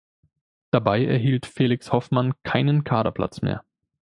Dabei 0.71 1.05
erhielt 1.05 1.45
Felix 1.45 1.91
Hoffmann 1.91 2.33
keinen 2.41 2.83
Kaderplatz 2.83 3.43
mehr. 3.43 3.63